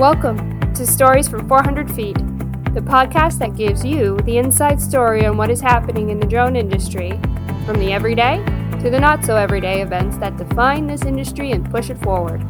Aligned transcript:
Welcome 0.00 0.58
to 0.72 0.86
Stories 0.86 1.28
from 1.28 1.46
400 1.46 1.94
Feet, 1.94 2.16
the 2.72 2.80
podcast 2.80 3.38
that 3.38 3.54
gives 3.54 3.84
you 3.84 4.16
the 4.24 4.38
inside 4.38 4.80
story 4.80 5.26
on 5.26 5.36
what 5.36 5.50
is 5.50 5.60
happening 5.60 6.08
in 6.08 6.18
the 6.18 6.26
drone 6.26 6.56
industry, 6.56 7.10
from 7.66 7.78
the 7.78 7.92
everyday 7.92 8.42
to 8.80 8.88
the 8.88 8.98
not 8.98 9.22
so 9.26 9.36
everyday 9.36 9.82
events 9.82 10.16
that 10.16 10.38
define 10.38 10.86
this 10.86 11.02
industry 11.02 11.52
and 11.52 11.70
push 11.70 11.90
it 11.90 11.98
forward. 11.98 12.40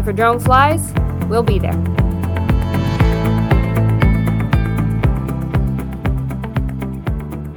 If 0.00 0.08
a 0.08 0.12
drone 0.12 0.40
flies, 0.40 0.92
we'll 1.28 1.44
be 1.44 1.60
there. 1.60 1.78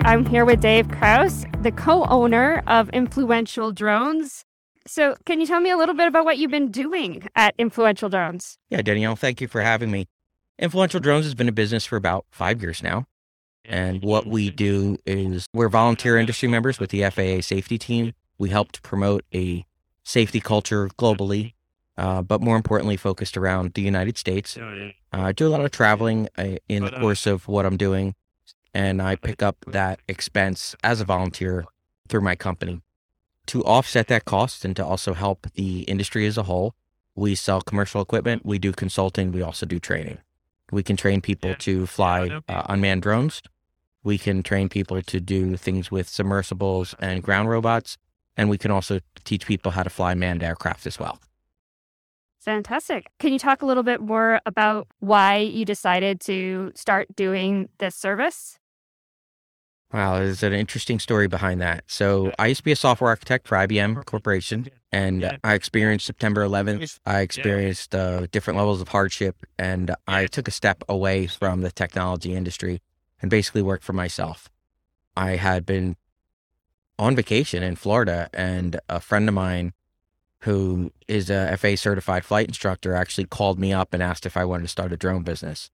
I'm 0.05 0.27
here 0.27 0.45
with 0.45 0.61
Dave 0.61 0.89
Krause, 0.89 1.47
the 1.63 1.71
co 1.71 2.05
owner 2.05 2.61
of 2.68 2.88
Influential 2.89 3.71
Drones. 3.71 4.45
So, 4.86 5.15
can 5.25 5.39
you 5.39 5.47
tell 5.47 5.61
me 5.61 5.70
a 5.70 5.77
little 5.77 5.95
bit 5.95 6.07
about 6.07 6.25
what 6.25 6.38
you've 6.38 6.52
been 6.52 6.70
doing 6.70 7.27
at 7.36 7.55
Influential 7.57 8.09
Drones? 8.09 8.57
Yeah, 8.70 8.82
Danielle, 8.82 9.15
thank 9.15 9.39
you 9.39 9.47
for 9.47 9.61
having 9.61 9.89
me. 9.89 10.07
Influential 10.59 11.00
Drones 11.00 11.25
has 11.25 11.36
been 11.36 11.47
a 11.47 11.54
business 11.54 11.86
for 11.86 11.96
about 11.96 12.25
five 12.32 12.61
years 12.61 12.83
now. 12.83 13.06
And 13.64 14.04
what 14.04 14.25
we 14.25 14.50
do 14.50 14.97
is 15.06 15.47
we're 15.54 15.69
volunteer 15.69 16.18
industry 16.18 16.50
members 16.50 16.79
with 16.79 16.89
the 16.89 17.09
FAA 17.09 17.42
safety 17.42 17.78
team. 17.78 18.14
We 18.37 18.50
help 18.50 18.73
to 18.73 18.82
promote 18.82 19.23
a 19.33 19.65
safety 20.04 20.42
culture 20.42 20.89
globally, 21.00 21.54
uh, 21.97 22.21
but 22.21 22.42
more 22.42 22.57
importantly, 22.57 22.97
focused 22.97 23.37
around 23.37 23.73
the 23.75 23.81
United 23.81 24.18
States. 24.18 24.57
Uh, 24.57 24.92
I 25.14 25.31
do 25.31 25.47
a 25.47 25.50
lot 25.50 25.64
of 25.64 25.71
traveling 25.71 26.28
uh, 26.37 26.57
in 26.68 26.84
the 26.84 26.92
course 26.92 27.25
of 27.25 27.47
what 27.47 27.65
I'm 27.65 27.78
doing, 27.78 28.15
and 28.73 29.01
I 29.01 29.15
pick 29.15 29.42
up 29.42 29.64
that 29.68 30.01
expense 30.09 30.75
as 30.84 31.00
a 31.00 31.06
volunteer 31.06 31.64
through 32.09 32.22
my 32.22 32.36
company 32.36 32.81
to 33.47 33.64
offset 33.64 34.08
that 34.08 34.25
cost 34.25 34.66
and 34.66 34.75
to 34.75 34.86
also 34.86 35.14
help 35.14 35.47
the 35.56 35.81
industry 35.81 36.25
as 36.25 36.38
a 36.38 36.44
whole, 36.44 36.75
we 37.16 37.36
sell 37.36 37.61
commercial 37.61 38.02
equipment, 38.02 38.45
we 38.45 38.58
do 38.58 38.72
consulting, 38.72 39.31
we 39.31 39.42
also 39.42 39.66
do 39.66 39.80
training. 39.80 40.17
We 40.72 40.81
can 40.81 40.98
train 40.98 41.22
people 41.22 41.54
to 41.56 41.86
fly 41.86 42.42
uh, 42.50 42.64
unmanned 42.67 43.04
drones. 43.04 43.42
We 44.04 44.17
can 44.17 44.44
train 44.44 44.70
people 44.70 45.02
to 45.02 45.20
do 45.20 45.56
things 45.56 45.92
with 45.92 46.09
submersibles 46.09 46.95
and 47.00 47.22
ground 47.22 47.50
robots. 47.50 47.98
And 48.36 48.50
we 48.50 48.58
can 48.58 48.72
also 48.72 49.00
teach 49.23 49.45
people 49.45 49.72
how 49.72 49.84
to 49.84 49.89
fly 49.89 50.16
manned 50.16 50.42
aircraft 50.42 50.88
as 50.88 51.00
well. 51.00 51.20
Fantastic. 52.39 53.08
Can 53.20 53.32
you 53.32 53.39
talk 53.39 53.62
a 53.62 53.66
little 53.66 53.84
bit 53.84 54.02
more 54.02 54.42
about 54.45 54.88
why 55.00 55.38
you 55.38 55.64
decided 55.64 56.20
to 56.22 56.72
start 56.76 57.16
doing 57.16 57.70
this 57.78 57.95
service? 57.95 58.60
Wow, 59.94 60.16
there's 60.16 60.41
an 60.41 60.53
interesting 60.53 60.97
story 60.97 61.27
behind 61.27 61.61
that. 61.61 61.83
So 61.86 62.33
I 62.39 62.47
used 62.47 62.61
to 62.61 62.63
be 62.63 62.72
a 62.72 62.75
software 62.75 63.11
architect 63.11 63.47
for 63.47 63.55
IBM 63.58 64.03
Corporation, 64.05 64.67
and 64.91 65.38
I 65.44 65.53
experienced 65.53 66.08
September 66.08 66.44
11th. 66.44 66.97
I 67.05 67.22
experienced 67.22 67.94
uh, 67.94 68.25
different 68.31 68.58
levels 68.58 68.81
of 68.81 68.88
hardship, 68.88 69.45
and 69.59 69.94
I 70.08 70.25
took 70.25 70.47
a 70.47 70.52
step 70.52 70.83
away 70.89 71.27
from 71.27 71.61
the 71.61 71.71
technology 71.71 72.33
industry 72.33 72.81
and 73.21 73.30
basically 73.30 73.61
worked 73.61 73.83
for 73.83 73.94
myself. 73.94 74.49
I 75.16 75.36
had 75.36 75.64
been 75.64 75.95
on 76.97 77.16
vacation 77.16 77.61
in 77.61 77.75
Florida, 77.75 78.31
and 78.33 78.80
a 78.89 78.99
friend 78.99 79.30
of 79.30 79.36
mine 79.36 79.73
who 80.39 80.91
is 81.08 81.30
a 81.30 81.55
FA 81.55 81.77
certified 81.77 82.25
flight 82.25 82.47
instructor 82.47 82.95
actually 82.95 83.25
called 83.25 83.59
me 83.59 83.71
up 83.71 83.94
and 83.94 84.02
asked 84.02 84.25
if 84.25 84.36
I 84.38 84.44
wanted 84.44 84.64
to 84.64 84.69
start 84.69 84.91
a 84.91 84.97
drone 84.97 85.21
business. 85.21 85.69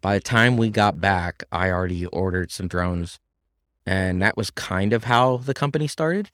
By 0.00 0.14
the 0.14 0.24
time 0.24 0.56
we 0.56 0.70
got 0.70 0.98
back, 0.98 1.44
I 1.52 1.70
already 1.70 2.06
ordered 2.06 2.50
some 2.50 2.68
drones 2.68 3.20
and 3.86 4.22
that 4.22 4.36
was 4.36 4.50
kind 4.50 4.92
of 4.92 5.04
how 5.04 5.38
the 5.38 5.54
company 5.54 5.86
started. 5.86 6.30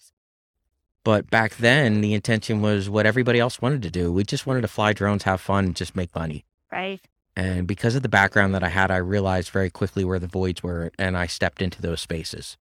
But 1.03 1.31
back 1.31 1.57
then, 1.57 2.03
the 2.03 2.15
intention 2.15 2.61
was 2.61 2.91
what 2.91 3.07
everybody 3.07 3.39
else 3.39 3.61
wanted 3.61 3.83
to 3.83 3.91
do. 3.91 4.13
We 4.13 4.25
just 4.25 4.47
wanted 4.47 4.63
to 4.63 4.69
fly 4.69 4.93
drones, 4.93 5.23
have 5.23 5.41
fun, 5.41 5.65
and 5.67 5.77
just 5.77 5.97
make 5.97 6.15
money. 6.15 6.45
Right. 6.71 7.01
And 7.35 7.67
because 7.67 7.95
of 7.95 8.03
the 8.03 8.09
background 8.09 8.55
that 8.55 8.63
I 8.63 8.69
had, 8.69 8.91
I 8.91 8.97
realized 8.97 9.51
very 9.51 9.71
quickly 9.71 10.05
where 10.05 10.19
the 10.19 10.27
voids 10.27 10.63
were, 10.63 10.93
and 10.99 11.17
I 11.17 11.27
stepped 11.27 11.63
into 11.63 11.81
those 11.81 12.01
spaces. 12.01 12.59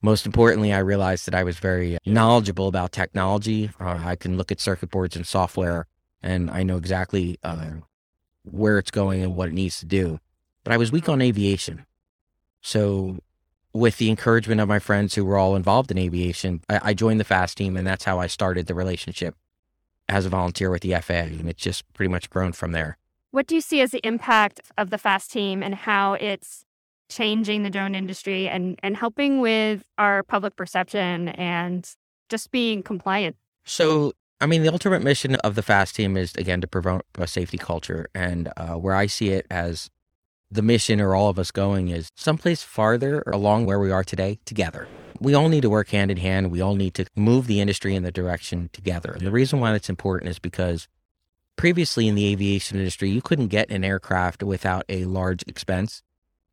Most 0.00 0.24
importantly, 0.24 0.72
I 0.72 0.78
realized 0.78 1.26
that 1.26 1.34
I 1.34 1.42
was 1.42 1.58
very 1.58 1.98
knowledgeable 2.06 2.68
about 2.68 2.92
technology. 2.92 3.70
Uh, 3.80 4.00
I 4.02 4.16
can 4.16 4.36
look 4.36 4.52
at 4.52 4.60
circuit 4.60 4.90
boards 4.90 5.16
and 5.16 5.26
software, 5.26 5.86
and 6.22 6.50
I 6.50 6.62
know 6.62 6.76
exactly 6.76 7.38
uh, 7.42 7.70
where 8.44 8.78
it's 8.78 8.92
going 8.92 9.22
and 9.22 9.36
what 9.36 9.48
it 9.48 9.54
needs 9.54 9.80
to 9.80 9.86
do. 9.86 10.20
But 10.64 10.72
I 10.72 10.76
was 10.76 10.92
weak 10.92 11.08
on 11.08 11.20
aviation. 11.20 11.84
So 12.60 13.18
with 13.72 13.98
the 13.98 14.08
encouragement 14.10 14.60
of 14.60 14.68
my 14.68 14.78
friends 14.78 15.14
who 15.14 15.24
were 15.24 15.36
all 15.36 15.56
involved 15.56 15.90
in 15.90 15.98
aviation, 15.98 16.62
I, 16.68 16.80
I, 16.84 16.94
joined 16.94 17.20
the 17.20 17.24
FAAST 17.24 17.56
team, 17.56 17.76
and 17.76 17.86
that's 17.86 18.04
how 18.04 18.18
I 18.18 18.26
started 18.26 18.66
the 18.66 18.74
relationship 18.74 19.34
as 20.08 20.24
a 20.24 20.28
volunteer 20.28 20.70
with 20.70 20.82
the 20.82 20.94
FAA. 20.94 21.12
And 21.12 21.48
it's 21.48 21.62
just 21.62 21.90
pretty 21.92 22.10
much 22.10 22.30
grown 22.30 22.52
from 22.52 22.72
there. 22.72 22.96
What 23.30 23.46
do 23.46 23.54
you 23.54 23.60
see 23.60 23.80
as 23.82 23.90
the 23.90 24.04
impact 24.06 24.60
of 24.78 24.90
the 24.90 24.98
FAAST 24.98 25.30
team 25.30 25.62
and 25.62 25.74
how 25.74 26.14
it's 26.14 26.64
changing 27.10 27.62
the 27.62 27.70
drone 27.70 27.94
industry 27.94 28.48
and, 28.48 28.78
and 28.82 28.96
helping 28.96 29.40
with 29.40 29.84
our 29.98 30.22
public 30.22 30.56
perception 30.56 31.28
and 31.30 31.90
just 32.28 32.50
being 32.50 32.82
compliant? 32.82 33.36
So, 33.64 34.12
I 34.40 34.46
mean, 34.46 34.62
the 34.62 34.72
ultimate 34.72 35.02
mission 35.02 35.34
of 35.36 35.54
the 35.54 35.62
FAAST 35.62 35.94
team 35.94 36.16
is, 36.16 36.34
again, 36.36 36.60
to 36.62 36.66
promote 36.66 37.04
a 37.16 37.26
safety 37.26 37.58
culture. 37.58 38.08
And 38.14 38.50
uh, 38.56 38.74
where 38.74 38.94
I 38.94 39.06
see 39.06 39.28
it 39.30 39.46
as 39.50 39.90
the 40.50 40.62
mission 40.62 41.00
or 41.00 41.14
all 41.14 41.28
of 41.28 41.38
us 41.38 41.50
going 41.50 41.88
is 41.88 42.10
someplace 42.16 42.62
farther 42.62 43.22
along 43.26 43.66
where 43.66 43.78
we 43.78 43.90
are 43.90 44.04
today 44.04 44.38
together. 44.44 44.88
We 45.20 45.34
all 45.34 45.48
need 45.48 45.62
to 45.62 45.70
work 45.70 45.90
hand 45.90 46.10
in 46.10 46.16
hand. 46.16 46.50
We 46.50 46.60
all 46.60 46.74
need 46.74 46.94
to 46.94 47.06
move 47.16 47.46
the 47.46 47.60
industry 47.60 47.94
in 47.94 48.02
the 48.02 48.12
direction 48.12 48.70
together. 48.72 49.12
And 49.12 49.26
the 49.26 49.30
reason 49.30 49.60
why 49.60 49.72
that's 49.72 49.90
important 49.90 50.30
is 50.30 50.38
because 50.38 50.88
previously 51.56 52.08
in 52.08 52.14
the 52.14 52.26
aviation 52.26 52.78
industry, 52.78 53.10
you 53.10 53.20
couldn't 53.20 53.48
get 53.48 53.70
an 53.70 53.84
aircraft 53.84 54.42
without 54.42 54.84
a 54.88 55.04
large 55.04 55.42
expense, 55.46 56.02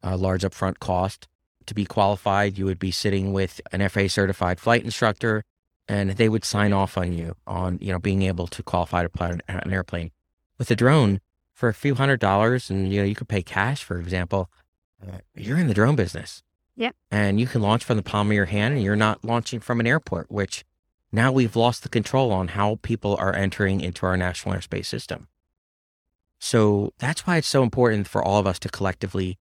a 0.02 0.18
large 0.18 0.42
upfront 0.42 0.80
cost. 0.80 1.28
To 1.68 1.74
be 1.74 1.86
qualified, 1.86 2.58
you 2.58 2.66
would 2.66 2.80
be 2.80 2.92
sitting 2.92 3.34
with 3.34 3.62
an 3.72 3.88
FAA 3.88 4.08
certified 4.08 4.60
flight 4.60 4.84
instructor 4.84 5.44
and 5.88 6.12
they 6.12 6.30
would 6.30 6.44
sign 6.44 6.74
off 6.74 6.98
on 6.98 7.14
you 7.14 7.36
on, 7.46 7.78
you 7.82 7.92
know, 7.92 8.00
being 8.00 8.24
able 8.24 8.48
to 8.48 8.64
qualify 8.64 9.04
to 9.04 9.10
fly 9.10 9.38
an 9.48 9.72
airplane. 9.72 10.12
With 10.58 10.72
a 10.72 10.76
drone, 10.76 11.22
for 11.56 11.70
a 11.70 11.74
few 11.74 11.96
hundred 11.96 12.20
dollars 12.20 12.70
and 12.70 12.94
you 12.94 13.00
know 13.00 13.06
you 13.06 13.16
could 13.16 13.28
pay 13.28 13.42
cash 13.42 13.84
for 13.84 13.98
example 13.98 14.52
uh, 15.02 15.18
you're 15.34 15.58
in 15.58 15.68
the 15.68 15.74
drone 15.74 15.96
business. 15.96 16.44
Yeah 16.76 16.92
and 17.10 17.40
you 17.40 17.48
can 17.48 17.62
launch 17.62 17.84
from 17.84 17.98
the 17.98 18.04
palm 18.04 18.28
of 18.28 18.34
your 18.34 18.46
hand 18.46 18.76
and 18.76 18.84
you're 18.84 18.96
not 18.96 19.26
launching 19.26 19.60
from 19.60 19.80
an 19.80 19.88
airport 19.88 20.30
which 20.30 20.64
now 21.12 21.32
we've 21.32 21.56
lost 21.56 21.82
the 21.84 21.90
control 21.90 22.32
on 22.32 22.50
how 22.50 22.78
people 22.82 23.16
are 23.16 23.34
entering 23.34 23.80
into 23.80 24.06
our 24.06 24.18
national 24.18 24.54
airspace 24.54 24.86
system. 24.86 25.30
So 26.40 26.92
that's 27.00 27.26
why 27.26 27.38
it's 27.38 27.48
so 27.48 27.64
important 27.64 28.08
for 28.08 28.22
all 28.22 28.38
of 28.40 28.46
us 28.46 28.60
to 28.60 28.70
collectively 28.70 29.38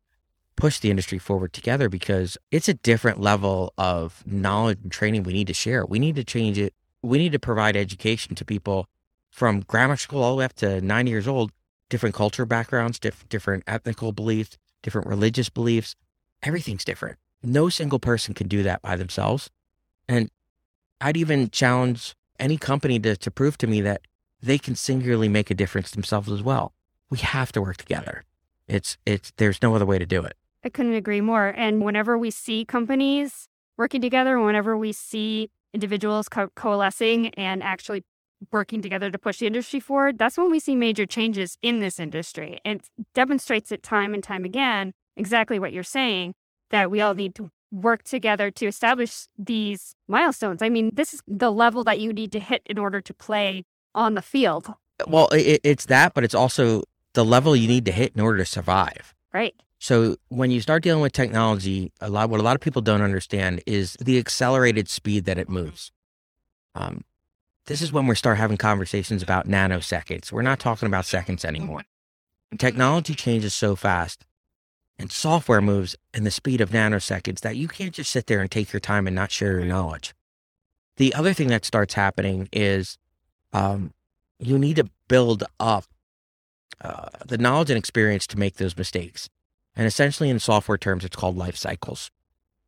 push 0.57 0.79
the 0.79 0.91
industry 0.91 1.19
forward 1.19 1.53
together 1.53 1.89
because 1.89 2.39
it's 2.53 2.69
a 2.69 2.75
different 2.75 3.21
level 3.21 3.73
of 3.77 4.23
knowledge 4.25 4.79
and 4.83 4.93
training 4.93 5.25
we 5.25 5.33
need 5.33 5.49
to 5.49 5.55
share. 5.55 5.85
We 5.85 5.99
need 5.99 6.15
to 6.15 6.25
change 6.25 6.59
it. 6.59 6.73
We 7.03 7.19
need 7.19 7.33
to 7.33 7.41
provide 7.41 7.77
education 7.77 8.37
to 8.37 8.45
people 8.45 8.87
from 9.31 9.61
grammar 9.61 9.97
school 9.97 10.23
all 10.23 10.31
the 10.31 10.39
way 10.39 10.45
up 10.45 10.55
to 10.55 10.81
nine 10.81 11.09
years 11.09 11.27
old 11.27 11.51
different 11.89 12.15
culture 12.15 12.47
backgrounds, 12.47 12.99
diff- 12.99 13.29
different 13.29 13.65
ethnical 13.67 14.13
beliefs, 14.13 14.57
different 14.83 15.07
religious 15.07 15.49
beliefs. 15.49 15.97
Everything's 16.43 16.85
different. 16.85 17.19
No 17.43 17.69
single 17.69 17.99
person 17.99 18.35
can 18.35 18.49
do 18.49 18.63
that 18.63 18.83
by 18.83 18.97
themselves. 18.97 19.51
And 20.09 20.31
I'd 21.01 21.17
even 21.17 21.51
challenge 21.51 22.15
any 22.39 22.57
company 22.57 22.99
to, 23.01 23.17
to 23.17 23.31
prove 23.31 23.59
to 23.59 23.67
me 23.67 23.81
that 23.83 24.03
they 24.43 24.59
can 24.59 24.75
singularly 24.75 25.29
make 25.29 25.51
a 25.51 25.55
difference 25.55 25.91
themselves 25.91 26.31
as 26.31 26.43
well. 26.43 26.75
We 27.11 27.19
have 27.19 27.53
to 27.53 27.63
work 27.63 27.77
together. 27.77 28.25
It's 28.67 28.97
it's 29.05 29.33
there's 29.37 29.61
no 29.63 29.75
other 29.75 29.87
way 29.87 29.99
to 29.99 30.07
do 30.07 30.23
it. 30.23 30.37
I 30.65 30.71
couldn't 30.71 30.95
agree 30.95 31.21
more. 31.21 31.49
And 31.49 31.85
whenever 31.85 32.17
we 32.17 32.31
see 32.31 32.65
companies 32.65 33.49
working 33.77 34.01
together, 34.01 34.41
whenever 34.41 34.77
we 34.77 34.93
see 34.93 35.51
individuals 35.75 36.29
co- 36.29 36.51
coalescing 36.55 37.29
and 37.35 37.63
actually 37.63 38.05
working 38.53 38.83
together 38.83 39.11
to 39.11 39.19
push 39.19 39.39
the 39.39 39.47
industry 39.47 39.81
forward, 39.81 40.19
that's 40.19 40.37
when 40.37 40.51
we 40.51 40.61
see 40.61 40.77
major 40.77 41.07
changes 41.07 41.57
in 41.63 41.81
this 41.81 41.99
industry. 41.99 42.61
And 42.65 42.81
it 42.99 43.07
demonstrates 43.15 43.73
it 43.73 43.83
time 43.83 44.15
and 44.15 44.23
time 44.23 44.45
again 44.45 44.93
exactly 45.17 45.59
what 45.59 45.73
you're 45.73 45.83
saying 45.83 46.35
that 46.71 46.91
we 46.91 47.01
all 47.01 47.15
need 47.15 47.35
to 47.37 47.51
work 47.71 48.05
together 48.05 48.51
to 48.51 48.67
establish 48.67 49.27
these 49.37 49.95
milestones. 50.09 50.63
I 50.63 50.69
mean, 50.69 50.91
this 50.95 51.13
is 51.13 51.23
the 51.27 51.51
level 51.51 51.85
that 51.85 52.01
you 52.01 52.13
need 52.13 52.33
to 52.33 52.41
hit 52.41 52.63
in 52.67 52.79
order 52.79 53.01
to 53.01 53.15
play 53.15 53.65
on 53.95 54.15
the 54.15 54.23
field. 54.23 54.73
Well, 55.07 55.29
it, 55.29 55.61
it's 55.65 55.87
that, 55.87 56.15
but 56.15 56.25
it's 56.25 56.35
also 56.35 56.85
the 57.15 57.25
level 57.25 57.57
you 57.57 57.69
need 57.69 57.85
to 57.87 57.93
hit 57.93 58.13
in 58.15 58.21
order 58.21 58.39
to 58.39 58.47
survive. 58.47 59.15
Right. 59.33 59.55
So 59.79 60.17
when 60.29 60.51
you 60.51 60.61
start 60.61 60.83
dealing 60.83 61.03
with 61.03 61.13
technology, 61.13 61.93
a 62.01 62.09
lot 62.09 62.31
what 62.31 62.41
a 62.41 62.43
lot 62.43 62.55
of 62.55 62.61
people 62.61 62.81
don't 62.81 63.03
understand 63.03 63.63
is 63.67 63.97
the 64.01 64.19
accelerated 64.19 64.89
speed 64.89 65.25
that 65.27 65.37
it 65.37 65.49
moves. 65.49 65.93
Um, 66.75 67.03
this 67.67 67.81
is 67.81 67.93
when 67.93 68.07
we 68.07 68.15
start 68.15 68.39
having 68.39 68.57
conversations 68.57 69.23
about 69.23 69.49
nanoseconds. 69.49 70.31
We're 70.31 70.43
not 70.43 70.61
talking 70.61 70.87
about 70.87 71.07
seconds 71.07 71.45
anymore. 71.45 71.83
Technology 72.59 73.15
changes 73.15 73.55
so 73.55 73.75
fast 73.75 74.25
and 74.99 75.11
software 75.11 75.61
moves 75.61 75.97
in 76.13 76.25
the 76.25 76.31
speed 76.31 76.61
of 76.61 76.71
nanoseconds 76.71 77.41
that 77.41 77.57
you 77.57 77.69
can't 77.69 77.95
just 77.95 78.11
sit 78.11 78.27
there 78.27 78.41
and 78.41 78.51
take 78.51 78.73
your 78.73 78.81
time 78.81 79.07
and 79.07 79.17
not 79.17 79.33
share 79.33 79.53
your 79.53 79.65
knowledge. 79.65 80.15
The 80.97 81.15
other 81.15 81.33
thing 81.33 81.49
that 81.49 81.65
starts 81.65 81.95
happening 81.95 82.49
is 82.53 82.97
um, 83.53 83.93
you 84.39 84.59
need 84.59 84.77
to 84.77 84.89
build 85.09 85.43
up 85.59 85.85
uh, 86.81 87.09
the 87.25 87.39
knowledge 87.39 87.71
and 87.71 87.79
experience 87.79 88.27
to 88.29 88.39
make 88.39 88.57
those 88.57 88.77
mistakes. 88.77 89.29
And 89.75 89.87
essentially, 89.87 90.31
in 90.31 90.39
software 90.39 90.79
terms, 90.79 91.05
it's 91.05 91.17
called 91.17 91.37
life 91.37 91.57
cycles. 91.57 92.11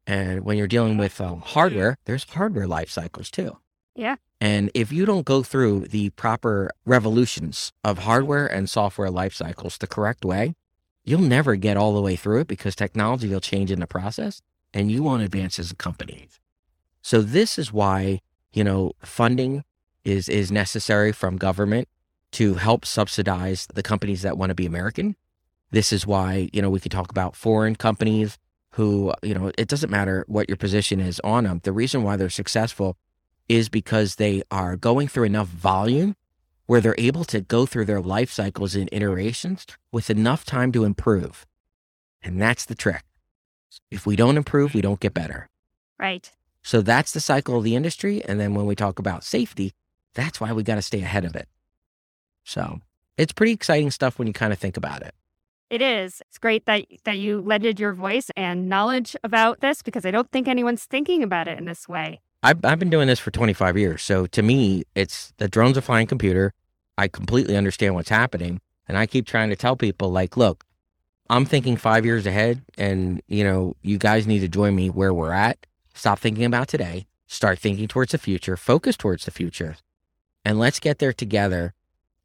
And 0.06 0.44
when 0.44 0.56
you're 0.56 0.66
dealing 0.66 0.96
with 0.96 1.20
um, 1.20 1.40
hardware, 1.40 1.98
there's 2.04 2.24
hardware 2.24 2.66
life 2.66 2.90
cycles 2.90 3.30
too. 3.30 3.58
Yeah. 3.96 4.16
And 4.40 4.70
if 4.74 4.92
you 4.92 5.06
don't 5.06 5.24
go 5.24 5.42
through 5.42 5.86
the 5.88 6.10
proper 6.10 6.70
revolutions 6.84 7.72
of 7.82 8.00
hardware 8.00 8.46
and 8.46 8.68
software 8.68 9.10
life 9.10 9.34
cycles 9.34 9.78
the 9.78 9.86
correct 9.86 10.24
way, 10.24 10.54
you'll 11.04 11.20
never 11.20 11.56
get 11.56 11.76
all 11.76 11.94
the 11.94 12.02
way 12.02 12.16
through 12.16 12.40
it 12.40 12.46
because 12.46 12.76
technology 12.76 13.28
will 13.28 13.40
change 13.40 13.72
in 13.72 13.80
the 13.80 13.86
process 13.86 14.42
and 14.74 14.92
you 14.92 15.02
won't 15.02 15.22
advance 15.22 15.58
as 15.58 15.70
a 15.70 15.76
company. 15.76 16.28
So 17.00 17.22
this 17.22 17.58
is 17.58 17.72
why, 17.72 18.20
you 18.52 18.62
know, 18.62 18.92
funding 19.00 19.64
is 20.04 20.28
is 20.28 20.52
necessary 20.52 21.12
from 21.12 21.36
government 21.36 21.88
to 22.32 22.54
help 22.54 22.84
subsidize 22.84 23.66
the 23.72 23.82
companies 23.82 24.22
that 24.22 24.36
want 24.36 24.50
to 24.50 24.54
be 24.54 24.66
American. 24.66 25.16
This 25.70 25.92
is 25.92 26.06
why, 26.06 26.50
you 26.52 26.60
know, 26.60 26.70
we 26.70 26.80
could 26.80 26.92
talk 26.92 27.10
about 27.10 27.34
foreign 27.34 27.76
companies 27.76 28.38
who, 28.72 29.14
you 29.22 29.34
know, 29.34 29.50
it 29.56 29.68
doesn't 29.68 29.90
matter 29.90 30.24
what 30.28 30.48
your 30.48 30.56
position 30.56 31.00
is 31.00 31.20
on 31.20 31.44
them. 31.44 31.60
The 31.62 31.72
reason 31.72 32.02
why 32.02 32.16
they're 32.16 32.28
successful 32.28 32.96
is 33.48 33.68
because 33.68 34.16
they 34.16 34.42
are 34.50 34.76
going 34.76 35.08
through 35.08 35.24
enough 35.24 35.48
volume 35.48 36.16
where 36.66 36.80
they're 36.80 36.96
able 36.98 37.24
to 37.24 37.40
go 37.40 37.64
through 37.64 37.84
their 37.84 38.00
life 38.00 38.30
cycles 38.30 38.74
and 38.74 38.88
iterations 38.92 39.66
with 39.92 40.10
enough 40.10 40.44
time 40.44 40.72
to 40.72 40.84
improve. 40.84 41.46
And 42.22 42.40
that's 42.42 42.64
the 42.64 42.74
trick. 42.74 43.04
If 43.90 44.06
we 44.06 44.16
don't 44.16 44.36
improve, 44.36 44.74
we 44.74 44.80
don't 44.80 45.00
get 45.00 45.14
better. 45.14 45.48
Right. 45.98 46.30
So 46.62 46.82
that's 46.82 47.12
the 47.12 47.20
cycle 47.20 47.58
of 47.58 47.64
the 47.64 47.76
industry. 47.76 48.24
And 48.24 48.40
then 48.40 48.54
when 48.54 48.66
we 48.66 48.74
talk 48.74 48.98
about 48.98 49.22
safety, 49.22 49.72
that's 50.14 50.40
why 50.40 50.52
we 50.52 50.64
got 50.64 50.74
to 50.74 50.82
stay 50.82 51.02
ahead 51.02 51.24
of 51.24 51.36
it. 51.36 51.48
So 52.44 52.80
it's 53.16 53.32
pretty 53.32 53.52
exciting 53.52 53.90
stuff 53.90 54.18
when 54.18 54.26
you 54.26 54.34
kind 54.34 54.52
of 54.52 54.58
think 54.58 54.76
about 54.76 55.02
it. 55.02 55.14
It 55.68 55.82
is. 55.82 56.22
It's 56.28 56.38
great 56.38 56.64
that 56.66 56.84
that 57.04 57.18
you 57.18 57.40
lended 57.40 57.80
your 57.80 57.92
voice 57.92 58.30
and 58.36 58.68
knowledge 58.68 59.16
about 59.24 59.60
this 59.60 59.82
because 59.82 60.06
I 60.06 60.12
don't 60.12 60.30
think 60.30 60.46
anyone's 60.46 60.84
thinking 60.84 61.24
about 61.24 61.48
it 61.48 61.58
in 61.58 61.64
this 61.64 61.88
way. 61.88 62.20
I've, 62.42 62.64
I've 62.64 62.78
been 62.78 62.90
doing 62.90 63.08
this 63.08 63.18
for 63.18 63.30
25 63.30 63.76
years. 63.76 64.02
So 64.02 64.26
to 64.26 64.42
me, 64.42 64.84
it's 64.94 65.32
the 65.38 65.48
drone's 65.48 65.76
a 65.76 65.82
flying 65.82 66.06
computer. 66.06 66.52
I 66.98 67.08
completely 67.08 67.56
understand 67.56 67.94
what's 67.94 68.08
happening. 68.08 68.60
And 68.88 68.96
I 68.96 69.06
keep 69.06 69.26
trying 69.26 69.50
to 69.50 69.56
tell 69.56 69.76
people, 69.76 70.10
like, 70.10 70.36
look, 70.36 70.64
I'm 71.28 71.44
thinking 71.44 71.76
five 71.76 72.04
years 72.04 72.24
ahead, 72.24 72.62
and, 72.78 73.20
you 73.26 73.42
know, 73.42 73.74
you 73.82 73.98
guys 73.98 74.26
need 74.28 74.40
to 74.40 74.48
join 74.48 74.76
me 74.76 74.90
where 74.90 75.12
we're 75.12 75.32
at. 75.32 75.66
Stop 75.92 76.20
thinking 76.20 76.44
about 76.44 76.68
today, 76.68 77.06
start 77.26 77.58
thinking 77.58 77.88
towards 77.88 78.12
the 78.12 78.18
future, 78.18 78.56
focus 78.56 78.96
towards 78.96 79.24
the 79.24 79.32
future, 79.32 79.76
and 80.44 80.58
let's 80.58 80.78
get 80.78 81.00
there 81.00 81.12
together. 81.12 81.74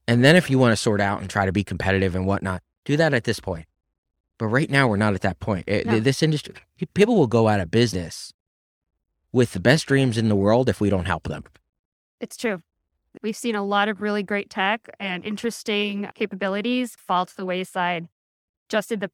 And 0.07 0.23
then 0.23 0.35
if 0.35 0.51
you 0.51 0.59
want 0.59 0.73
to 0.73 0.75
sort 0.75 1.01
out 1.01 1.21
and 1.21 1.29
try 1.29 1.45
to 1.45 1.51
be 1.51 1.63
competitive 1.63 2.15
and 2.15 2.27
whatnot, 2.27 2.61
do 2.85 2.95
that 2.97 3.13
at 3.13 3.23
this 3.23 3.39
point. 3.39 3.65
But 4.37 4.47
right 4.47 4.69
now, 4.69 4.87
we're 4.87 4.97
not 4.97 5.15
at 5.15 5.21
that 5.21 5.39
point. 5.39 5.67
It, 5.67 5.87
No. 5.87 5.99
This 5.99 6.21
industry, 6.21 6.55
people 6.93 7.15
will 7.15 7.27
go 7.27 7.47
out 7.47 7.59
of 7.59 7.71
business 7.71 8.33
with 9.31 9.53
the 9.53 9.59
best 9.59 9.87
dreams 9.87 10.17
in 10.17 10.29
the 10.29 10.35
world 10.35 10.69
if 10.69 10.81
we 10.81 10.89
don't 10.89 11.05
help 11.05 11.23
them. 11.23 11.43
It's 12.19 12.37
true. 12.37 12.61
We've 13.21 13.35
seen 13.35 13.55
a 13.55 13.63
lot 13.63 13.89
of 13.89 14.01
really 14.01 14.23
great 14.23 14.49
tech 14.49 14.89
and 14.99 15.25
interesting 15.25 16.09
capabilities 16.15 16.95
fall 16.95 17.25
to 17.25 17.35
the 17.35 17.45
wayside 17.45 18.07
just 18.69 18.91
in 18.91 18.99
the 18.99 19.11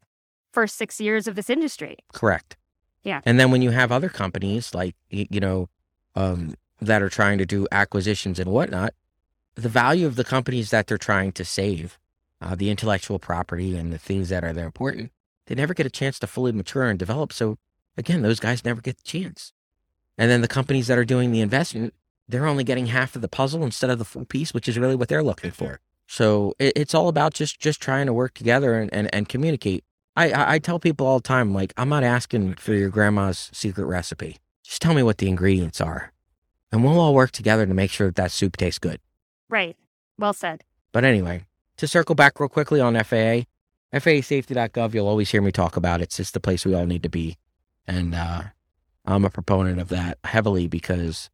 first 0.51 0.75
six 0.75 0.99
years 0.99 1.27
of 1.27 1.35
this 1.35 1.49
industry. 1.49 1.97
Correct. 2.13 2.57
Yeah. 3.03 3.21
And 3.25 3.39
then 3.39 3.51
when 3.51 3.61
you 3.61 3.71
have 3.71 3.91
other 3.91 4.09
companies 4.09 4.73
like, 4.75 4.95
you 5.09 5.39
know, 5.39 5.69
um, 6.15 6.55
that 6.81 7.01
are 7.01 7.09
trying 7.09 7.37
to 7.39 7.45
do 7.45 7.67
acquisitions 7.71 8.39
and 8.39 8.51
whatnot, 8.51 8.93
the 9.55 9.69
value 9.69 10.05
of 10.05 10.15
the 10.15 10.23
companies 10.23 10.69
that 10.69 10.87
they're 10.87 10.97
trying 10.97 11.31
to 11.31 11.45
save, 11.45 11.97
uh, 12.39 12.53
the 12.53 12.69
intellectual 12.69 13.17
property 13.17 13.75
and 13.75 13.91
the 13.91 13.97
things 13.97 14.29
that 14.29 14.43
are 14.43 14.53
there 14.53 14.65
important, 14.65 15.11
they 15.47 15.55
never 15.55 15.73
get 15.73 15.85
a 15.85 15.89
chance 15.89 16.19
to 16.19 16.27
fully 16.27 16.51
mature 16.51 16.85
and 16.85 16.99
develop. 16.99 17.33
So 17.33 17.57
again, 17.97 18.21
those 18.21 18.39
guys 18.39 18.63
never 18.63 18.81
get 18.81 18.97
the 18.97 19.03
chance. 19.03 19.53
And 20.17 20.31
then 20.31 20.41
the 20.41 20.47
companies 20.47 20.87
that 20.87 20.97
are 20.97 21.05
doing 21.05 21.31
the 21.31 21.41
investment, 21.41 21.93
they're 22.27 22.47
only 22.47 22.63
getting 22.63 22.87
half 22.87 23.15
of 23.15 23.21
the 23.21 23.27
puzzle 23.27 23.63
instead 23.63 23.89
of 23.89 23.99
the 23.99 24.05
full 24.05 24.25
piece, 24.25 24.53
which 24.53 24.67
is 24.67 24.77
really 24.77 24.95
what 24.95 25.09
they're 25.09 25.23
looking 25.23 25.51
for. 25.51 25.79
So 26.07 26.53
it, 26.57 26.73
it's 26.75 26.95
all 26.95 27.07
about 27.07 27.33
just 27.33 27.59
just 27.59 27.81
trying 27.81 28.05
to 28.07 28.13
work 28.13 28.33
together 28.33 28.79
and, 28.79 28.91
and, 28.93 29.13
and 29.13 29.29
communicate. 29.29 29.83
I, 30.15 30.31
I 30.31 30.53
I 30.53 30.59
tell 30.59 30.79
people 30.79 31.05
all 31.05 31.19
the 31.19 31.27
time, 31.27 31.53
like, 31.53 31.73
I'm 31.77 31.89
not 31.89 32.03
asking 32.03 32.55
for 32.55 32.73
your 32.73 32.89
grandma's 32.89 33.49
secret 33.53 33.85
recipe. 33.85 34.37
Just 34.63 34.81
tell 34.81 34.93
me 34.93 35.03
what 35.03 35.17
the 35.17 35.29
ingredients 35.29 35.79
are. 35.79 36.11
And 36.71 36.83
we'll 36.83 36.99
all 36.99 37.13
work 37.13 37.31
together 37.31 37.65
to 37.65 37.73
make 37.73 37.91
sure 37.91 38.07
that 38.07 38.15
that 38.15 38.31
soup 38.31 38.57
tastes 38.57 38.79
good. 38.79 38.99
Right. 39.49 39.77
Well 40.17 40.33
said. 40.33 40.63
But 40.91 41.05
anyway, 41.05 41.45
to 41.77 41.87
circle 41.87 42.15
back 42.15 42.39
real 42.39 42.49
quickly 42.49 42.81
on 42.81 42.95
FAA, 42.95 43.43
FAAsafety.gov, 43.93 44.93
you'll 44.93 45.07
always 45.07 45.31
hear 45.31 45.41
me 45.41 45.51
talk 45.51 45.77
about 45.77 46.01
it. 46.01 46.05
It's 46.05 46.17
just 46.17 46.33
the 46.33 46.39
place 46.41 46.65
we 46.65 46.73
all 46.73 46.85
need 46.85 47.03
to 47.03 47.09
be. 47.09 47.37
And 47.85 48.13
uh, 48.13 48.43
I'm 49.07 49.25
a 49.25 49.29
proponent 49.29 49.79
of 49.79 49.87
that 49.89 50.19
heavily 50.25 50.67
because 50.67 51.29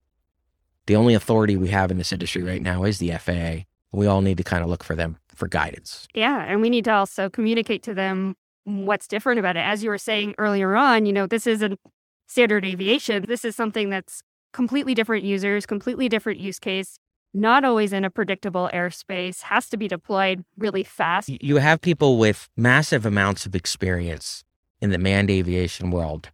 the 0.86 0.96
only 0.96 1.16
authority 1.16 1.58
we 1.58 1.70
have 1.70 1.92
in 1.92 1.98
this 1.98 2.12
industry 2.12 2.44
right 2.44 2.62
now 2.62 2.84
is 2.84 3.00
the 3.00 3.12
FAA. 3.12 3.66
We 3.92 4.08
all 4.08 4.22
need 4.22 4.38
to 4.38 4.44
kind 4.44 4.64
of 4.64 4.70
look 4.70 4.84
for 4.84 4.96
them 4.96 5.18
for 5.36 5.48
guidance. 5.48 6.08
Yeah. 6.14 6.46
And 6.48 6.62
we 6.62 6.70
need 6.70 6.86
to 6.86 6.94
also 6.94 7.30
communicate 7.30 7.84
to 7.84 7.94
them 7.94 8.36
what's 8.64 9.08
different 9.08 9.40
about 9.40 9.58
it. 9.58 9.62
As 9.62 9.84
you 9.84 9.90
were 9.90 9.98
saying 9.98 10.36
earlier 10.38 10.76
on, 10.76 11.06
you 11.06 11.14
know, 11.14 11.28
this 11.28 11.48
isn't 11.48 11.80
standard 12.28 12.66
aviation. 12.66 13.26
This 13.28 13.44
is 13.44 13.56
something 13.56 13.90
that's 13.90 14.22
completely 14.54 14.94
different 14.94 15.24
users, 15.24 15.66
completely 15.66 16.08
different 16.08 16.40
use 16.40 16.60
case, 16.60 17.00
not 17.34 17.66
always 17.66 17.92
in 17.92 18.06
a 18.06 18.10
predictable 18.10 18.70
airspace, 18.74 19.42
has 19.42 19.68
to 19.70 19.78
be 19.78 19.88
deployed 19.88 20.46
really 20.58 20.84
fast. 20.84 21.30
You 21.30 21.58
have 21.58 21.82
people 21.82 22.18
with 22.18 22.50
massive 22.56 23.06
amounts 23.06 23.46
of 23.46 23.56
experience 23.56 24.44
in 24.80 24.92
the 24.92 25.00
manned 25.00 25.32
aviation 25.32 25.90
world 25.90 26.30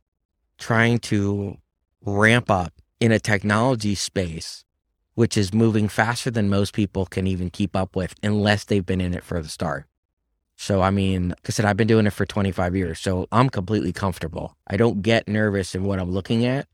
trying 0.60 1.00
to 1.00 1.58
ramp 2.06 2.52
up 2.52 2.74
in 3.00 3.12
a 3.12 3.20
technology 3.20 3.96
space 3.96 4.64
which 5.20 5.36
is 5.36 5.54
moving 5.54 5.90
faster 5.90 6.32
than 6.32 6.48
most 6.48 6.74
people 6.74 7.06
can 7.06 7.28
even 7.28 7.50
keep 7.50 7.76
up 7.76 7.94
with 7.94 8.16
unless 8.24 8.64
they've 8.64 8.86
been 8.86 9.02
in 9.02 9.14
it 9.14 9.22
for 9.22 9.44
the 9.44 9.50
start. 9.50 9.86
So, 10.56 10.82
I 10.82 10.92
mean, 10.92 11.30
like 11.30 11.40
I 11.46 11.50
said, 11.50 11.66
I've 11.66 11.76
been 11.76 11.90
doing 11.90 12.08
it 12.08 12.14
for 12.14 12.26
25 12.26 12.74
years, 12.74 13.02
so 13.02 13.28
I'm 13.30 13.50
completely 13.50 13.92
comfortable. 13.92 14.56
I 14.68 14.78
don't 14.78 15.02
get 15.02 15.28
nervous 15.28 15.76
in 15.76 15.84
what 15.84 16.00
I'm 16.00 16.10
looking 16.10 16.46
at. 16.46 16.68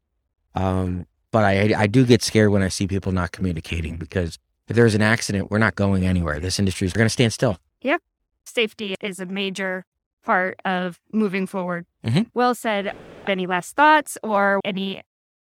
Um, 0.54 1.08
but 1.32 1.44
I, 1.44 1.74
I 1.76 1.88
do 1.88 2.06
get 2.06 2.22
scared 2.22 2.52
when 2.52 2.62
I 2.62 2.68
see 2.68 2.86
people 2.86 3.12
not 3.12 3.32
communicating 3.32 3.98
because 3.98 4.38
if 4.68 4.76
there's 4.76 4.94
an 4.94 5.02
accident, 5.02 5.50
we're 5.50 5.58
not 5.58 5.74
going 5.74 6.06
anywhere. 6.06 6.40
This 6.40 6.60
industry 6.60 6.86
is 6.86 6.94
going 6.94 7.08
to 7.08 7.10
stand 7.10 7.34
still. 7.34 7.58
Yep. 7.82 8.00
Safety 8.46 8.94
is 9.01 9.20
a 9.20 9.25
major 9.25 9.86
part 10.24 10.60
of 10.65 11.00
moving 11.12 11.48
forward. 11.48 11.88
Mhm. 12.06 12.27
Well 12.36 12.54
said. 12.54 12.96
Any 13.27 13.48
last 13.48 13.75
thoughts 13.75 14.17
or 14.24 14.62
any 14.63 15.01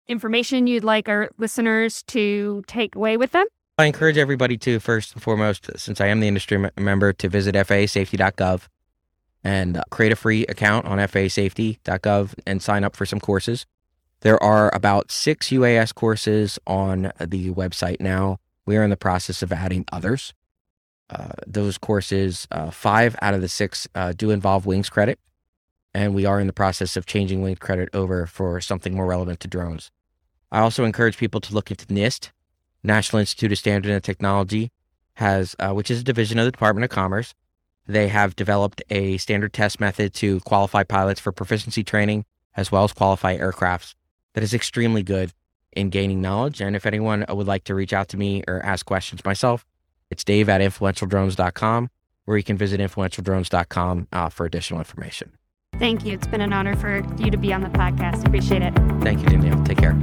information 0.07 0.67
you'd 0.67 0.83
like 0.83 1.07
our 1.07 1.29
listeners 1.37 2.03
to 2.03 2.63
take 2.67 2.95
away 2.95 3.17
with 3.17 3.31
them? 3.31 3.45
I 3.77 3.85
encourage 3.85 4.17
everybody 4.17 4.57
to, 4.57 4.79
first 4.79 5.13
and 5.13 5.23
foremost, 5.23 5.69
since 5.77 6.01
I 6.01 6.07
am 6.07 6.19
the 6.19 6.27
industry 6.27 6.57
me- 6.57 6.69
member, 6.77 7.13
to 7.13 7.29
visit 7.29 7.55
FAAsafety.gov 7.55 8.67
and 9.43 9.77
uh, 9.77 9.83
create 9.89 10.11
a 10.11 10.17
free 10.17 10.45
account 10.47 10.85
on 10.85 10.97
FAAsafety.gov 10.97 12.33
and 12.45 12.61
sign 12.61 12.83
up 12.83 12.95
for 12.95 13.05
some 13.05 13.19
courses. 13.21 13.65
There 14.21 14.41
are 14.43 14.73
about 14.75 15.11
six 15.11 15.47
UAS 15.47 15.95
courses 15.95 16.59
on 16.67 17.13
the 17.19 17.51
website 17.51 18.01
now. 18.01 18.39
We 18.65 18.75
are 18.75 18.83
in 18.83 18.89
the 18.89 18.97
process 18.97 19.41
of 19.41 19.53
adding 19.53 19.85
others. 19.93 20.33
Uh, 21.09 21.29
those 21.47 21.77
courses, 21.77 22.47
uh, 22.51 22.69
five 22.69 23.15
out 23.21 23.33
of 23.33 23.41
the 23.41 23.47
six 23.47 23.87
uh, 23.95 24.13
do 24.15 24.29
involve 24.29 24.65
wings 24.65 24.89
credit, 24.89 25.19
and 25.93 26.13
we 26.13 26.25
are 26.25 26.39
in 26.39 26.47
the 26.47 26.53
process 26.53 26.95
of 26.95 27.05
changing 27.05 27.41
wings 27.41 27.59
credit 27.59 27.89
over 27.93 28.25
for 28.25 28.61
something 28.61 28.95
more 28.95 29.05
relevant 29.05 29.39
to 29.41 29.47
drones. 29.47 29.91
I 30.51 30.59
also 30.59 30.83
encourage 30.83 31.17
people 31.17 31.41
to 31.41 31.53
look 31.53 31.71
into 31.71 31.85
NIST, 31.87 32.29
National 32.83 33.19
Institute 33.19 33.51
of 33.51 33.57
Standard 33.57 33.91
and 33.91 34.03
Technology 34.03 34.71
has, 35.15 35.55
uh, 35.59 35.71
which 35.73 35.91
is 35.91 35.99
a 35.99 36.03
division 36.03 36.39
of 36.39 36.45
the 36.45 36.51
Department 36.51 36.85
of 36.85 36.89
Commerce. 36.89 37.33
They 37.85 38.07
have 38.07 38.35
developed 38.35 38.81
a 38.89 39.17
standard 39.17 39.53
test 39.53 39.79
method 39.79 40.13
to 40.15 40.39
qualify 40.41 40.83
pilots 40.83 41.19
for 41.19 41.31
proficiency 41.31 41.83
training, 41.83 42.25
as 42.55 42.71
well 42.71 42.83
as 42.83 42.93
qualify 42.93 43.37
aircrafts. 43.37 43.95
That 44.33 44.43
is 44.43 44.53
extremely 44.53 45.03
good 45.03 45.33
in 45.73 45.89
gaining 45.89 46.21
knowledge. 46.21 46.61
And 46.61 46.75
if 46.75 46.85
anyone 46.85 47.25
would 47.27 47.47
like 47.47 47.63
to 47.65 47.75
reach 47.75 47.93
out 47.93 48.07
to 48.09 48.17
me 48.17 48.43
or 48.47 48.63
ask 48.63 48.85
questions 48.85 49.25
myself, 49.25 49.65
it's 50.09 50.23
Dave 50.23 50.49
at 50.49 50.61
influentialdrones.com, 50.61 51.89
or 52.25 52.37
you 52.37 52.43
can 52.43 52.57
visit 52.57 52.79
influentialdrones.com 52.79 54.07
uh, 54.11 54.29
for 54.29 54.45
additional 54.45 54.79
information. 54.79 55.33
Thank 55.79 56.05
you. 56.05 56.13
It's 56.13 56.27
been 56.27 56.41
an 56.41 56.53
honor 56.53 56.75
for 56.75 57.01
you 57.17 57.31
to 57.31 57.37
be 57.37 57.53
on 57.53 57.61
the 57.61 57.69
podcast. 57.69 58.25
Appreciate 58.25 58.61
it. 58.61 58.73
Thank 59.01 59.21
you, 59.21 59.27
Danielle. 59.27 59.63
Take 59.63 59.77
care. 59.77 59.97